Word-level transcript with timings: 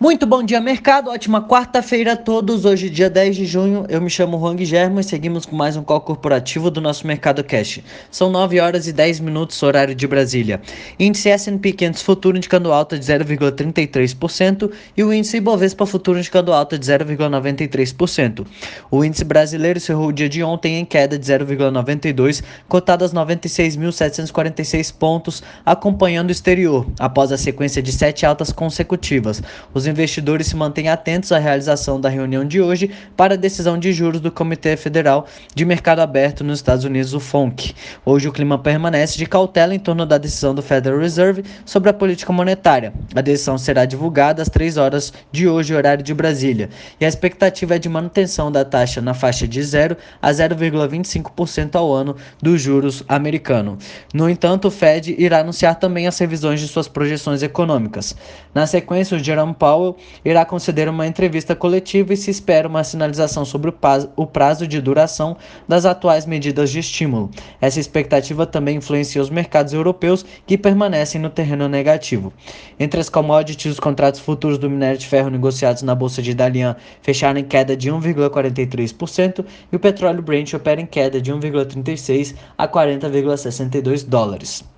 Muito 0.00 0.26
bom 0.26 0.42
dia, 0.42 0.60
mercado. 0.60 1.08
Ótima 1.08 1.46
quarta-feira 1.46 2.14
a 2.14 2.16
todos. 2.16 2.64
Hoje, 2.64 2.90
dia 2.90 3.08
10 3.08 3.36
de 3.36 3.46
junho, 3.46 3.86
eu 3.88 4.00
me 4.00 4.10
chamo 4.10 4.36
Juan 4.40 4.56
Guilherme 4.56 5.00
e 5.00 5.04
seguimos 5.04 5.46
com 5.46 5.54
mais 5.54 5.76
um 5.76 5.84
call 5.84 6.00
corporativo 6.00 6.68
do 6.68 6.80
nosso 6.80 7.06
Mercado 7.06 7.44
Cash. 7.44 7.80
São 8.10 8.28
9 8.28 8.58
horas 8.58 8.88
e 8.88 8.92
10 8.92 9.20
minutos, 9.20 9.62
horário 9.62 9.94
de 9.94 10.04
Brasília. 10.08 10.60
Índice 10.98 11.28
S&P 11.28 11.72
500 11.72 12.02
futuro 12.02 12.36
indicando 12.36 12.72
alta 12.72 12.98
de 12.98 13.06
0,33% 13.06 14.68
e 14.96 15.04
o 15.04 15.12
índice 15.12 15.36
Ibovespa 15.36 15.86
futuro 15.86 16.18
indicando 16.18 16.52
alta 16.52 16.76
de 16.76 16.84
0,93%. 16.84 18.44
O 18.90 19.04
índice 19.04 19.24
brasileiro 19.24 19.78
cerrou 19.78 20.08
o 20.08 20.12
dia 20.12 20.28
de 20.28 20.42
ontem 20.42 20.76
em 20.76 20.84
queda 20.84 21.16
de 21.16 21.24
0,92, 21.24 22.42
cotado 22.68 23.04
aos 23.04 23.14
96.746 23.14 24.92
pontos, 24.92 25.40
acompanhando 25.64 26.30
o 26.30 26.32
exterior, 26.32 26.84
após 26.98 27.30
a 27.30 27.38
sequência 27.38 27.80
de 27.80 27.92
sete 27.92 28.26
altas 28.26 28.50
consecutivas. 28.50 29.40
Os 29.72 29.83
investidores 29.86 30.46
se 30.46 30.56
mantêm 30.56 30.88
atentos 30.88 31.32
à 31.32 31.38
realização 31.38 32.00
da 32.00 32.08
reunião 32.08 32.44
de 32.44 32.60
hoje 32.60 32.90
para 33.16 33.34
a 33.34 33.36
decisão 33.36 33.78
de 33.78 33.92
juros 33.92 34.20
do 34.20 34.30
Comitê 34.30 34.76
Federal 34.76 35.26
de 35.54 35.64
Mercado 35.64 36.00
Aberto 36.00 36.42
nos 36.42 36.58
Estados 36.58 36.84
Unidos, 36.84 37.14
o 37.14 37.20
FONC. 37.20 37.74
Hoje 38.04 38.28
o 38.28 38.32
clima 38.32 38.58
permanece 38.58 39.18
de 39.18 39.26
cautela 39.26 39.74
em 39.74 39.78
torno 39.78 40.06
da 40.06 40.18
decisão 40.18 40.54
do 40.54 40.62
Federal 40.62 40.98
Reserve 40.98 41.44
sobre 41.64 41.90
a 41.90 41.92
política 41.92 42.32
monetária. 42.32 42.92
A 43.14 43.20
decisão 43.20 43.58
será 43.58 43.84
divulgada 43.84 44.42
às 44.42 44.48
3 44.48 44.76
horas 44.76 45.12
de 45.30 45.48
hoje, 45.48 45.74
horário 45.74 46.02
de 46.02 46.14
Brasília, 46.14 46.70
e 47.00 47.04
a 47.04 47.08
expectativa 47.08 47.76
é 47.76 47.78
de 47.78 47.88
manutenção 47.88 48.50
da 48.50 48.64
taxa 48.64 49.00
na 49.00 49.14
faixa 49.14 49.46
de 49.46 49.62
0 49.62 49.96
a 50.22 50.30
0,25% 50.30 51.74
ao 51.74 51.92
ano 51.92 52.16
dos 52.40 52.60
juros 52.60 53.02
americano. 53.08 53.78
No 54.12 54.28
entanto, 54.28 54.68
o 54.68 54.70
Fed 54.70 55.14
irá 55.18 55.40
anunciar 55.40 55.76
também 55.76 56.06
as 56.06 56.18
revisões 56.18 56.60
de 56.60 56.68
suas 56.68 56.88
projeções 56.88 57.42
econômicas. 57.42 58.16
Na 58.54 58.66
sequência, 58.66 59.16
o 59.16 59.20
Jerome 59.20 59.54
Powell 59.54 59.73
Powell 59.74 59.96
irá 60.24 60.44
conceder 60.44 60.88
uma 60.88 61.06
entrevista 61.06 61.56
coletiva 61.56 62.14
e 62.14 62.16
se 62.16 62.30
espera 62.30 62.68
uma 62.68 62.84
sinalização 62.84 63.44
sobre 63.44 63.72
o 64.16 64.26
prazo 64.26 64.68
de 64.68 64.80
duração 64.80 65.36
das 65.66 65.84
atuais 65.84 66.24
medidas 66.24 66.70
de 66.70 66.78
estímulo. 66.78 67.30
Essa 67.60 67.80
expectativa 67.80 68.46
também 68.46 68.76
influencia 68.76 69.20
os 69.20 69.30
mercados 69.30 69.72
europeus, 69.72 70.24
que 70.46 70.56
permanecem 70.56 71.20
no 71.20 71.28
terreno 71.28 71.68
negativo. 71.68 72.32
Entre 72.78 73.00
as 73.00 73.08
commodities, 73.08 73.72
os 73.72 73.80
contratos 73.80 74.20
futuros 74.20 74.58
do 74.58 74.70
minério 74.70 74.98
de 74.98 75.06
ferro 75.06 75.30
negociados 75.30 75.82
na 75.82 75.94
bolsa 75.94 76.22
de 76.22 76.34
Dalian 76.34 76.76
fecharam 77.02 77.40
em 77.40 77.44
queda 77.44 77.76
de 77.76 77.90
1,43% 77.90 79.44
e 79.72 79.76
o 79.76 79.80
petróleo 79.80 80.22
Brent 80.22 80.54
opera 80.54 80.80
em 80.80 80.86
queda 80.86 81.20
de 81.20 81.32
1,36 81.32 82.34
a 82.56 82.68
40,62 82.68 84.06
dólares. 84.06 84.73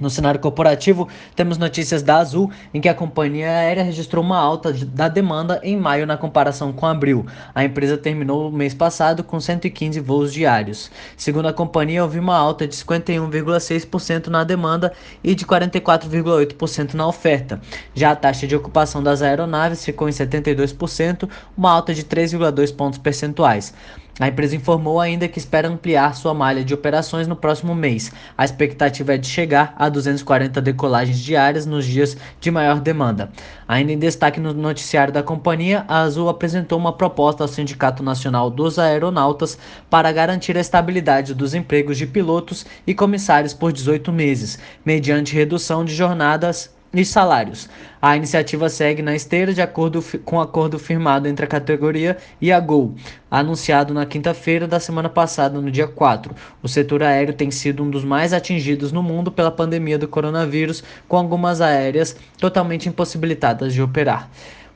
No 0.00 0.08
cenário 0.08 0.38
corporativo, 0.38 1.08
temos 1.34 1.58
notícias 1.58 2.02
da 2.04 2.18
Azul, 2.18 2.50
em 2.72 2.80
que 2.80 2.88
a 2.88 2.94
companhia 2.94 3.48
aérea 3.48 3.82
registrou 3.82 4.22
uma 4.22 4.38
alta 4.38 4.72
da 4.72 5.08
demanda 5.08 5.60
em 5.62 5.76
maio 5.76 6.06
na 6.06 6.16
comparação 6.16 6.72
com 6.72 6.86
abril. 6.86 7.26
A 7.52 7.64
empresa 7.64 7.98
terminou 7.98 8.48
o 8.48 8.52
mês 8.52 8.72
passado 8.72 9.24
com 9.24 9.40
115 9.40 9.98
voos 9.98 10.32
diários. 10.32 10.88
Segundo 11.16 11.48
a 11.48 11.52
companhia, 11.52 12.04
houve 12.04 12.20
uma 12.20 12.36
alta 12.36 12.66
de 12.66 12.76
51,6% 12.76 14.28
na 14.28 14.44
demanda 14.44 14.92
e 15.22 15.34
de 15.34 15.44
44,8% 15.44 16.94
na 16.94 17.06
oferta. 17.06 17.60
Já 17.92 18.12
a 18.12 18.16
taxa 18.16 18.46
de 18.46 18.54
ocupação 18.54 19.02
das 19.02 19.20
aeronaves 19.20 19.84
ficou 19.84 20.08
em 20.08 20.12
72%, 20.12 21.28
uma 21.56 21.72
alta 21.72 21.92
de 21.92 22.04
3,2 22.04 22.72
pontos 22.74 22.98
percentuais. 23.00 23.74
A 24.20 24.26
empresa 24.26 24.56
informou 24.56 25.00
ainda 25.00 25.28
que 25.28 25.38
espera 25.38 25.68
ampliar 25.68 26.16
sua 26.16 26.34
malha 26.34 26.64
de 26.64 26.74
operações 26.74 27.28
no 27.28 27.36
próximo 27.36 27.72
mês. 27.72 28.10
A 28.36 28.44
expectativa 28.44 29.14
é 29.14 29.16
de 29.16 29.28
chegar 29.28 29.74
a 29.78 29.88
240 29.88 30.60
decolagens 30.60 31.20
diárias 31.20 31.64
nos 31.64 31.84
dias 31.84 32.16
de 32.40 32.50
maior 32.50 32.80
demanda. 32.80 33.30
Ainda 33.68 33.92
em 33.92 33.98
destaque 33.98 34.40
no 34.40 34.52
noticiário 34.52 35.12
da 35.12 35.22
companhia, 35.22 35.84
a 35.86 36.00
Azul 36.00 36.28
apresentou 36.28 36.78
uma 36.78 36.92
proposta 36.92 37.44
ao 37.44 37.48
Sindicato 37.48 38.02
Nacional 38.02 38.50
dos 38.50 38.76
Aeronautas 38.76 39.56
para 39.88 40.10
garantir 40.10 40.56
a 40.56 40.60
estabilidade 40.60 41.32
dos 41.32 41.54
empregos 41.54 41.96
de 41.96 42.06
pilotos 42.06 42.66
e 42.84 42.94
comissários 42.94 43.54
por 43.54 43.72
18 43.72 44.10
meses, 44.10 44.58
mediante 44.84 45.34
redução 45.34 45.84
de 45.84 45.94
jornadas 45.94 46.76
e 47.00 47.04
salários. 47.04 47.68
A 48.02 48.16
iniciativa 48.16 48.68
segue 48.68 49.02
na 49.02 49.14
esteira 49.14 49.54
de 49.54 49.62
acordo 49.62 50.02
com 50.24 50.36
o 50.36 50.40
acordo 50.40 50.78
firmado 50.78 51.28
entre 51.28 51.44
a 51.44 51.48
categoria 51.48 52.16
e 52.40 52.50
a 52.50 52.58
Gol, 52.58 52.94
anunciado 53.30 53.94
na 53.94 54.04
quinta-feira 54.04 54.66
da 54.66 54.80
semana 54.80 55.08
passada, 55.08 55.60
no 55.60 55.70
dia 55.70 55.86
4. 55.86 56.34
O 56.60 56.68
setor 56.68 57.04
aéreo 57.04 57.34
tem 57.34 57.52
sido 57.52 57.84
um 57.84 57.90
dos 57.90 58.04
mais 58.04 58.32
atingidos 58.32 58.90
no 58.90 59.02
mundo 59.02 59.30
pela 59.30 59.50
pandemia 59.50 59.96
do 59.96 60.08
coronavírus, 60.08 60.82
com 61.06 61.16
algumas 61.16 61.60
aéreas 61.60 62.16
totalmente 62.36 62.88
impossibilitadas 62.88 63.72
de 63.72 63.80
operar. 63.80 64.28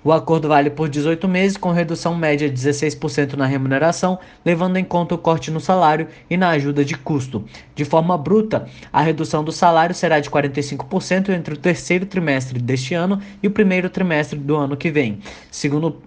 O 0.04 0.10
acordo 0.10 0.48
vale 0.48 0.68
por 0.68 0.88
18 0.88 1.28
meses, 1.28 1.56
com 1.56 1.70
redução 1.70 2.14
média 2.16 2.50
de 2.50 2.60
16% 2.60 3.34
na 3.34 3.46
remuneração, 3.46 4.18
levando 4.44 4.76
em 4.76 4.84
conta 4.84 5.14
o 5.14 5.18
corte 5.18 5.50
no 5.50 5.60
salário 5.60 6.08
e 6.28 6.36
na 6.36 6.50
ajuda 6.50 6.84
de 6.84 6.96
custo. 6.96 7.44
De 7.74 7.84
forma 7.84 8.18
bruta, 8.18 8.66
a 8.92 9.00
redução 9.00 9.44
do 9.44 9.52
salário 9.52 9.94
será 9.94 10.18
de 10.18 10.28
45% 10.28 11.28
entre 11.28 11.54
o 11.54 11.56
terceiro 11.56 12.04
trimestre 12.04 12.58
deste 12.58 12.94
ano 12.94 13.20
e 13.40 13.46
o 13.46 13.50
primeiro 13.52 13.88
trimestre 13.88 14.38
do 14.38 14.56
ano 14.56 14.76
que 14.76 14.90
vem, 14.90 15.20
segundo 15.52 16.02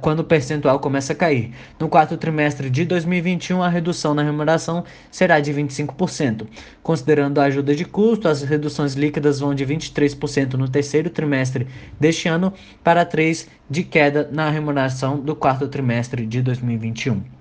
quando 0.00 0.20
o 0.20 0.24
percentual 0.24 0.78
começa 0.78 1.12
a 1.12 1.16
cair. 1.16 1.52
No 1.80 1.88
quarto 1.88 2.16
trimestre 2.16 2.68
de 2.68 2.84
2021, 2.84 3.62
a 3.62 3.68
redução 3.68 4.14
na 4.14 4.22
remuneração 4.22 4.84
será 5.10 5.40
de 5.40 5.52
25%. 5.52 6.46
Considerando 6.82 7.40
a 7.40 7.44
ajuda 7.44 7.74
de 7.74 7.84
custo, 7.84 8.28
as 8.28 8.42
reduções 8.42 8.94
líquidas 8.94 9.40
vão 9.40 9.54
de 9.54 9.64
23% 9.64 10.54
no 10.54 10.68
terceiro 10.68 11.08
trimestre 11.08 11.66
deste 11.98 12.28
ano 12.28 12.52
para 12.82 13.06
3% 13.06 13.48
de 13.68 13.82
queda 13.82 14.28
na 14.30 14.50
remuneração 14.50 15.18
do 15.18 15.34
quarto 15.34 15.66
trimestre 15.66 16.26
de 16.26 16.42
2021. 16.42 17.33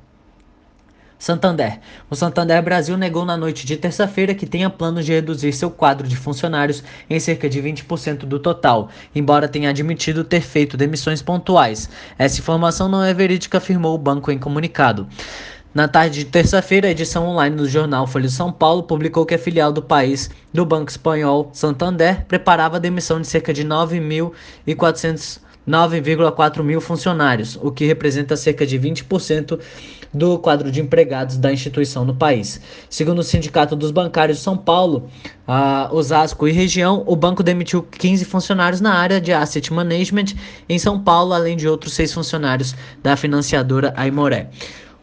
Santander. 1.24 1.80
O 2.10 2.18
Santander 2.18 2.62
Brasil 2.62 2.98
negou 2.98 3.24
na 3.24 3.38
noite 3.38 3.66
de 3.66 3.78
terça-feira 3.78 4.36
que 4.36 4.46
tenha 4.46 4.70
planos 4.70 5.06
de 5.06 5.14
reduzir 5.14 5.54
seu 5.54 5.72
quadro 5.72 6.06
de 6.06 6.18
funcionários 6.18 6.84
em 7.10 7.18
cerca 7.18 7.48
de 7.48 7.62
20% 7.62 8.26
do 8.26 8.40
total, 8.40 8.90
embora 9.16 9.48
tenha 9.48 9.70
admitido 9.70 10.26
ter 10.26 10.42
feito 10.42 10.76
demissões 10.76 11.22
pontuais. 11.22 11.90
Essa 12.20 12.42
informação 12.42 12.90
não 12.90 13.02
é 13.02 13.14
verídica, 13.14 13.58
afirmou 13.58 13.96
o 13.96 13.98
banco 13.98 14.34
em 14.34 14.38
comunicado. 14.38 15.08
Na 15.74 15.88
tarde 15.88 16.20
de 16.20 16.26
terça-feira, 16.26 16.90
a 16.90 16.92
edição 16.92 17.26
online 17.26 17.56
do 17.56 17.70
jornal 17.70 18.06
Folha 18.06 18.28
de 18.28 18.34
São 18.34 18.52
Paulo 18.52 18.84
publicou 18.84 19.26
que 19.26 19.34
a 19.34 19.40
filial 19.40 19.72
do 19.72 19.82
país 19.82 20.30
do 20.54 20.66
Banco 20.66 20.92
Espanhol 20.92 21.50
Santander 21.54 22.26
preparava 22.26 22.76
a 22.76 22.82
demissão 22.82 23.22
de 23.22 23.28
cerca 23.28 23.54
de 23.54 23.64
9.400 23.64 25.40
9,4 25.68 26.64
mil 26.64 26.82
funcionários, 26.82 27.58
o 27.62 27.72
que 27.72 27.86
representa 27.86 28.36
cerca 28.36 28.66
de 28.66 28.80
20% 28.80 29.60
do 30.14 30.38
quadro 30.38 30.72
de 30.72 30.80
empregados 30.80 31.38
da 31.38 31.52
instituição 31.52 32.06
no 32.06 32.14
país. 32.14 32.62
Segundo 32.90 33.20
o 33.20 33.24
Sindicato 33.24 33.76
dos 33.76 33.90
Bancários 33.90 34.38
de 34.38 34.44
São 34.44 34.56
Paulo, 34.56 35.10
Osasco 35.92 36.48
e 36.48 36.52
região, 36.52 37.04
o 37.08 37.16
banco 37.16 37.42
demitiu 37.42 37.82
15 37.82 38.24
funcionários 38.26 38.80
na 38.80 38.94
área 38.94 39.20
de 39.20 39.34
Asset 39.34 39.74
Management 39.74 40.36
em 40.70 40.78
São 40.78 41.00
Paulo, 41.00 41.34
além 41.34 41.58
de 41.58 41.68
outros 41.68 41.94
seis 41.94 42.14
funcionários 42.14 42.76
da 43.02 43.18
financiadora 43.18 43.94
Aimoré. 43.96 44.50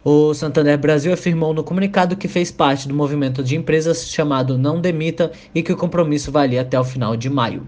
O 0.03 0.33
Santander 0.33 0.79
Brasil 0.79 1.13
afirmou 1.13 1.53
no 1.53 1.63
comunicado 1.63 2.15
que 2.15 2.27
fez 2.27 2.49
parte 2.49 2.87
do 2.87 2.93
movimento 2.93 3.43
de 3.43 3.55
empresas 3.55 4.09
chamado 4.09 4.57
Não 4.57 4.81
Demita 4.81 5.31
e 5.53 5.61
que 5.61 5.71
o 5.71 5.77
compromisso 5.77 6.31
valia 6.31 6.61
até 6.61 6.79
o 6.79 6.83
final 6.83 7.15
de 7.15 7.29
maio. 7.29 7.67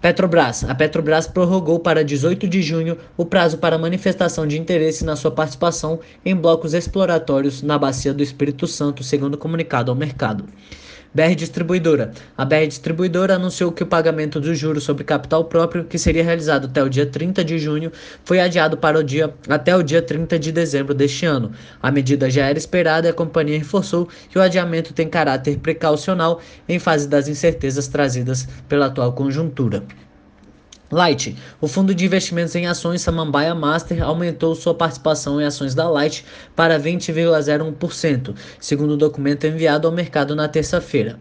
Petrobras. 0.00 0.64
A 0.64 0.74
Petrobras 0.74 1.26
prorrogou 1.26 1.78
para 1.78 2.02
18 2.02 2.48
de 2.48 2.62
junho 2.62 2.96
o 3.18 3.24
prazo 3.26 3.58
para 3.58 3.76
manifestação 3.76 4.46
de 4.46 4.58
interesse 4.58 5.04
na 5.04 5.14
sua 5.14 5.30
participação 5.30 6.00
em 6.24 6.34
blocos 6.34 6.72
exploratórios 6.72 7.60
na 7.60 7.78
Bacia 7.78 8.14
do 8.14 8.22
Espírito 8.22 8.66
Santo, 8.66 9.04
segundo 9.04 9.36
comunicado 9.36 9.90
ao 9.90 9.96
mercado. 9.96 10.46
BR 11.12 11.34
Distribuidora. 11.34 12.12
A 12.36 12.44
BR 12.44 12.68
Distribuidora 12.68 13.34
anunciou 13.34 13.72
que 13.72 13.82
o 13.82 13.86
pagamento 13.86 14.38
dos 14.38 14.56
juros 14.56 14.84
sobre 14.84 15.02
capital 15.02 15.44
próprio, 15.44 15.84
que 15.84 15.98
seria 15.98 16.22
realizado 16.22 16.66
até 16.66 16.82
o 16.82 16.88
dia 16.88 17.04
30 17.04 17.44
de 17.44 17.58
junho, 17.58 17.90
foi 18.24 18.38
adiado 18.38 18.76
para 18.76 18.98
o 18.98 19.02
dia 19.02 19.34
até 19.48 19.74
o 19.74 19.82
dia 19.82 20.00
30 20.00 20.38
de 20.38 20.52
dezembro 20.52 20.94
deste 20.94 21.26
ano. 21.26 21.50
A 21.82 21.90
medida 21.90 22.30
já 22.30 22.46
era 22.46 22.58
esperada 22.58 23.08
e 23.08 23.10
a 23.10 23.14
companhia 23.14 23.58
reforçou 23.58 24.08
que 24.28 24.38
o 24.38 24.42
adiamento 24.42 24.94
tem 24.94 25.08
caráter 25.08 25.58
precaucional 25.58 26.40
em 26.68 26.78
fase 26.78 27.08
das 27.08 27.26
incertezas 27.26 27.88
trazidas 27.88 28.46
pela 28.68 28.86
atual 28.86 29.12
conjuntura. 29.12 29.82
Light, 30.90 31.36
o 31.60 31.68
fundo 31.68 31.94
de 31.94 32.04
investimentos 32.04 32.54
em 32.56 32.66
ações 32.66 33.00
Samambaia 33.00 33.54
Master 33.54 34.02
aumentou 34.02 34.56
sua 34.56 34.74
participação 34.74 35.40
em 35.40 35.44
ações 35.44 35.72
da 35.72 35.88
Light 35.88 36.24
para 36.56 36.80
20,01%, 36.80 38.34
segundo 38.58 38.92
o 38.92 38.96
documento 38.96 39.46
enviado 39.46 39.86
ao 39.86 39.94
mercado 39.94 40.34
na 40.34 40.48
terça-feira. 40.48 41.16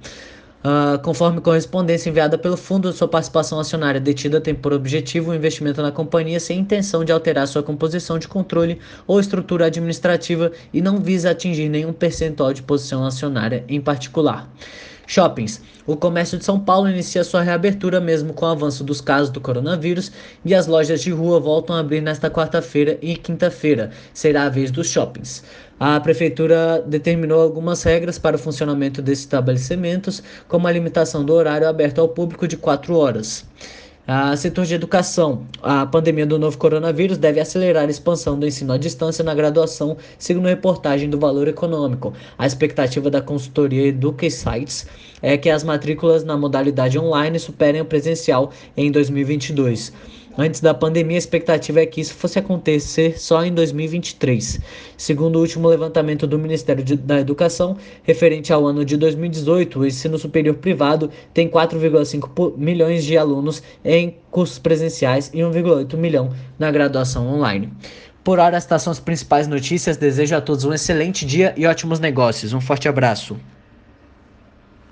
Uh, 0.59 0.99
conforme 1.03 1.39
correspondência 1.39 2.09
enviada 2.09 2.37
pelo 2.37 2.57
fundo, 2.57 2.91
sua 2.91 3.07
participação 3.07 3.59
acionária 3.59 4.01
detida 4.01 4.41
tem 4.41 4.53
por 4.53 4.73
objetivo 4.73 5.31
o 5.31 5.35
investimento 5.35 5.81
na 5.81 5.91
companhia 5.91 6.39
sem 6.39 6.59
intenção 6.59 7.05
de 7.05 7.11
alterar 7.11 7.47
sua 7.47 7.63
composição 7.63 8.19
de 8.19 8.27
controle 8.27 8.79
ou 9.07 9.19
estrutura 9.19 9.67
administrativa 9.67 10.51
e 10.73 10.81
não 10.81 10.97
visa 10.97 11.29
atingir 11.29 11.69
nenhum 11.69 11.93
percentual 11.93 12.51
de 12.51 12.61
posição 12.61 13.05
acionária 13.05 13.63
em 13.69 13.79
particular. 13.79 14.49
Shoppings. 15.09 15.59
O 15.87 15.95
comércio 15.95 16.37
de 16.37 16.45
São 16.45 16.59
Paulo 16.59 16.87
inicia 16.87 17.23
sua 17.23 17.41
reabertura 17.41 17.99
mesmo 17.99 18.31
com 18.31 18.45
o 18.45 18.49
avanço 18.49 18.83
dos 18.83 19.01
casos 19.01 19.31
do 19.31 19.41
coronavírus 19.41 20.11
e 20.45 20.53
as 20.53 20.67
lojas 20.67 21.01
de 21.01 21.09
rua 21.09 21.39
voltam 21.39 21.75
a 21.75 21.79
abrir 21.79 21.99
nesta 21.99 22.29
quarta-feira 22.29 22.95
e 23.01 23.15
quinta-feira. 23.15 23.89
Será 24.13 24.43
a 24.43 24.49
vez 24.49 24.69
dos 24.69 24.87
shoppings. 24.87 25.43
A 25.79 25.99
prefeitura 25.99 26.83
determinou 26.85 27.41
algumas 27.41 27.81
regras 27.81 28.19
para 28.19 28.35
o 28.35 28.39
funcionamento 28.39 29.01
desses 29.01 29.25
estabelecimentos, 29.25 30.21
como 30.47 30.67
a 30.67 30.71
limitação 30.71 31.25
do 31.25 31.33
horário 31.33 31.67
aberto 31.67 31.99
ao 31.99 32.09
público 32.09 32.47
de 32.47 32.55
4 32.55 32.95
horas. 32.95 33.47
A 34.11 34.35
setor 34.35 34.65
de 34.65 34.73
educação. 34.73 35.45
A 35.61 35.85
pandemia 35.85 36.25
do 36.25 36.39
novo 36.39 36.57
coronavírus 36.57 37.15
deve 37.15 37.39
acelerar 37.39 37.85
a 37.87 37.91
expansão 37.91 38.39
do 38.39 38.47
ensino 38.47 38.73
à 38.73 38.77
distância 38.79 39.23
na 39.23 39.35
graduação, 39.35 39.97
segundo 40.17 40.47
reportagem 40.47 41.07
do 41.07 41.19
Valor 41.19 41.47
Econômico. 41.47 42.11
A 42.35 42.47
expectativa 42.47 43.11
da 43.11 43.21
consultoria 43.21 43.85
Educa 43.85 44.27
Sites 44.27 44.87
é 45.21 45.37
que 45.37 45.47
as 45.47 45.63
matrículas 45.63 46.23
na 46.23 46.35
modalidade 46.35 46.97
online 46.97 47.37
superem 47.37 47.81
o 47.81 47.85
presencial 47.85 48.51
em 48.75 48.91
2022. 48.91 49.93
Antes 50.41 50.61
da 50.61 50.73
pandemia, 50.73 51.17
a 51.17 51.19
expectativa 51.19 51.81
é 51.81 51.85
que 51.85 51.99
isso 51.99 52.13
fosse 52.13 52.39
acontecer 52.39 53.19
só 53.19 53.43
em 53.43 53.53
2023. 53.53 54.61
Segundo 54.95 55.35
o 55.35 55.41
último 55.41 55.67
levantamento 55.67 56.25
do 56.25 56.39
Ministério 56.39 56.81
de, 56.81 56.95
da 56.95 57.19
Educação, 57.19 57.75
referente 58.03 58.53
ao 58.53 58.65
ano 58.65 58.85
de 58.85 58.95
2018, 58.95 59.77
o 59.77 59.85
ensino 59.85 60.17
superior 60.17 60.55
privado 60.55 61.11
tem 61.33 61.49
4,5 61.49 62.53
milhões 62.55 63.03
de 63.03 63.17
alunos 63.17 63.61
em 63.83 64.15
cursos 64.31 64.57
presenciais 64.57 65.29
e 65.33 65.39
1,8 65.39 65.97
milhão 65.97 66.29
na 66.57 66.71
graduação 66.71 67.27
online. 67.27 67.73
Por 68.23 68.39
hora, 68.39 68.55
estas 68.55 68.81
são 68.81 68.91
as 68.91 68.99
principais 69.01 69.45
notícias. 69.45 69.97
Desejo 69.97 70.37
a 70.37 70.39
todos 70.39 70.63
um 70.63 70.73
excelente 70.73 71.25
dia 71.25 71.53
e 71.57 71.65
ótimos 71.65 71.99
negócios. 71.99 72.53
Um 72.53 72.61
forte 72.61 72.87
abraço. 72.87 73.35